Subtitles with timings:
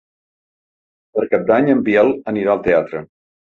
[1.19, 3.07] Per Cap d'Any en Biel anirà al teatre.